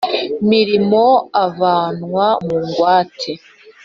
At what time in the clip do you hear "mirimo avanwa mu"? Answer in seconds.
0.49-2.57